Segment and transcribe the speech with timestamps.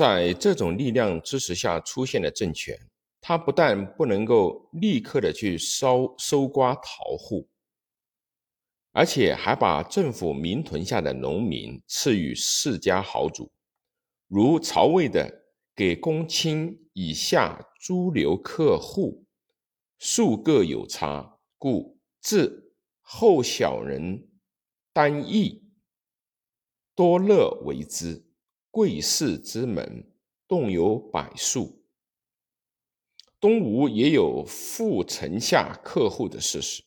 [0.00, 2.74] 在这种力量支持下出现的政权，
[3.20, 7.46] 他不但不能够立刻的去收收刮逃户，
[8.92, 13.52] 而且还把政府民屯下的农民赐予世家豪族，
[14.26, 15.44] 如曹魏的
[15.76, 19.26] 给公卿以下诸流客户，
[19.98, 22.72] 数各有差，故自
[23.02, 24.26] 后小人
[24.94, 25.62] 单义
[26.94, 28.29] 多乐为之。
[28.70, 30.06] 贵士之门，
[30.46, 31.82] 动有百数。
[33.40, 36.82] 东吴也有复城下客户的事实。《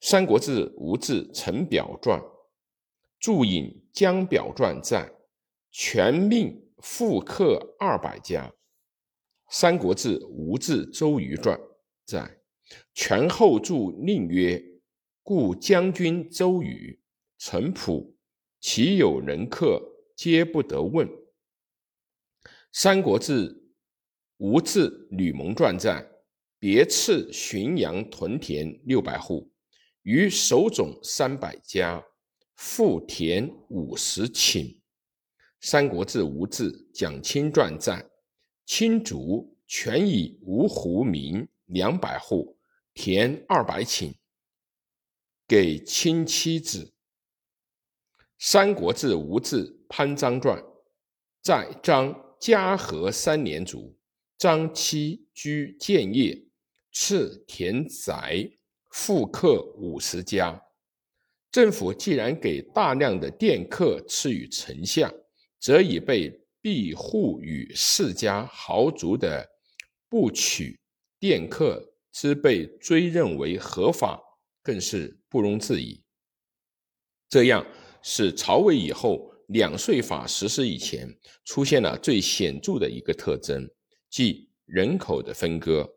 [0.00, 2.18] 三国志·吴志陈表传》
[3.20, 5.12] 注引江表传在，
[5.70, 8.48] 全命复客二百家。
[9.48, 11.56] 《三国志·吴志周瑜传》
[12.04, 12.40] 在，
[12.92, 14.62] 全后注令曰
[15.22, 17.00] ：“故将军周瑜、
[17.38, 18.16] 陈普，
[18.58, 21.06] 其有人客？”皆不得问。
[22.72, 23.52] 《三国志·
[24.38, 26.10] 吴志吕蒙传》在，
[26.58, 29.52] 别赐浔阳屯田六百户，
[30.02, 32.02] 余守冢三百家，
[32.54, 34.64] 复田五十顷。
[35.60, 38.08] 《三国志·吴志蒋钦传》在，
[38.64, 42.58] 青竹全以芜湖民两百户，
[42.94, 44.14] 田二百顷，
[45.46, 46.94] 给亲妻子。
[48.38, 50.62] 《三国志·吴志》潘璋传，
[51.42, 53.96] 在张嘉禾三年卒，
[54.36, 56.36] 张妻居建业，
[56.92, 58.50] 赐田宅，
[58.90, 60.62] 复客五十家。
[61.50, 65.12] 政府既然给大量的佃客赐予丞相，
[65.58, 69.48] 则已被庇护与世家豪族的
[70.08, 70.78] 不取
[71.20, 74.20] 佃客之被追认为合法，
[74.62, 76.02] 更是不容置疑。
[77.28, 77.66] 这样
[78.02, 79.32] 使曹魏以后。
[79.48, 81.08] 两税法实施以前，
[81.44, 83.68] 出现了最显著的一个特征，
[84.10, 85.88] 即人口的分割。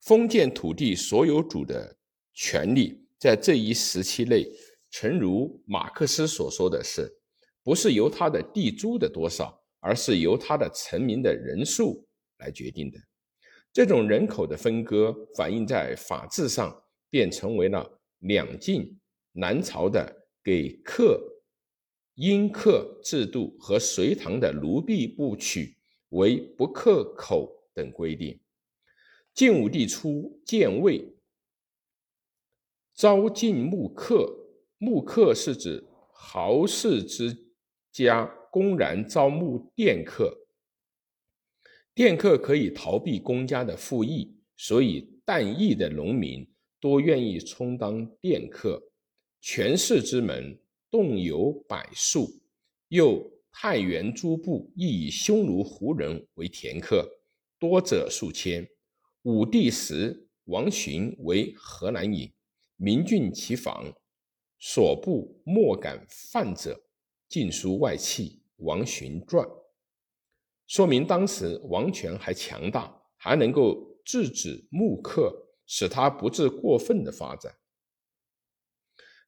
[0.00, 1.96] 封建土地所有主的
[2.32, 4.46] 权利，在这一时期内，
[4.90, 7.10] 诚如马克思所说的是，
[7.62, 12.06] 不是由他的地租的多少，而是由他的臣民的人数
[12.38, 12.98] 来决定的。
[13.72, 16.74] 这种人口的分割，反映在法制上，
[17.10, 18.98] 便成为了两晋
[19.32, 21.22] 南朝的给客。
[22.14, 25.76] 因克制度和隋唐的奴婢不取
[26.10, 28.40] 为不克口等规定。
[29.34, 31.16] 晋武帝初建魏，
[32.94, 34.40] 招进木客。
[34.78, 35.82] 木客是指
[36.12, 37.34] 豪士之
[37.90, 40.46] 家公然招募佃客，
[41.94, 46.46] 佃客可以逃避公家的赋役，所以但役的农民
[46.78, 48.80] 多愿意充当佃客。
[49.40, 50.56] 权势之门。
[50.94, 52.40] 动有百数，
[52.86, 57.04] 又太原诸部亦以匈奴、胡人为田客，
[57.58, 58.64] 多者数千。
[59.22, 62.32] 武帝时，王寻为河南尹，
[62.76, 63.92] 民峻其防，
[64.60, 66.80] 所部莫敢犯者，
[67.28, 69.44] 尽书外戚王寻传，
[70.68, 77.52] 说明当时王权还强大，还能够制止木客，使他不致过分的发展。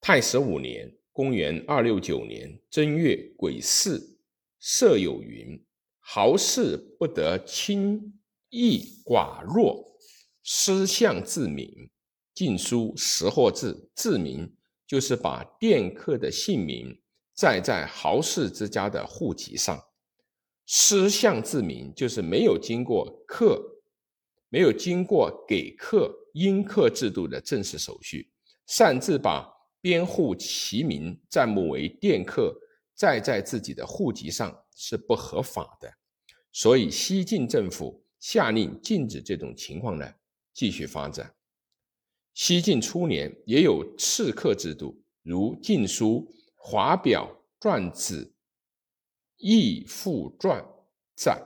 [0.00, 0.98] 太史五年。
[1.12, 4.16] 公元二六九年正月癸巳，
[4.58, 5.62] 设有云
[6.00, 8.18] ：“豪士不得轻
[8.48, 9.98] 易寡弱，
[10.42, 11.90] 私相自明。”
[12.34, 14.56] 晋书识货字自明，
[14.86, 16.98] 就是把佃客的姓名
[17.34, 19.78] 载在豪士之家的户籍上。
[20.64, 23.82] 私相自明，就是没有经过客，
[24.48, 28.30] 没有经过给客应客制度的正式手续，
[28.66, 29.51] 擅自把。
[29.82, 32.56] 编户其名，占目为佃客，
[32.94, 35.92] 再在自己的户籍上是不合法的。
[36.52, 40.14] 所以西晋政府下令禁止这种情况呢
[40.54, 41.34] 继续发展。
[42.32, 47.28] 西晋初年也有刺客制度，如《晋书·华表
[47.58, 48.24] 传子》
[49.36, 50.62] 《义父传》
[51.16, 51.42] 载，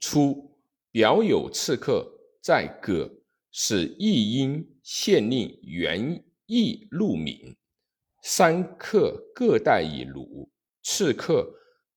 [0.00, 0.58] 初
[0.90, 2.10] 表有刺客
[2.40, 3.20] 在葛，
[3.50, 6.24] 使义因县令元。
[6.48, 7.54] 邑禄敏，
[8.22, 10.50] 三客各带一鲁。
[10.82, 11.46] 刺客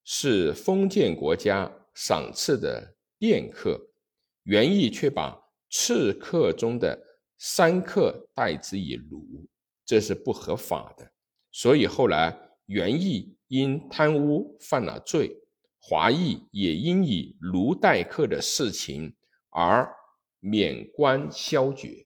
[0.03, 3.79] 是封建国家赏赐的佃客，
[4.43, 7.01] 元义却把刺客中的
[7.37, 9.47] 三客代之以鲁，
[9.85, 11.09] 这是不合法的。
[11.53, 15.33] 所以后来元义因贪污犯了罪，
[15.79, 19.15] 华裔也因以卢待客的事情
[19.49, 19.89] 而
[20.41, 22.05] 免官削爵。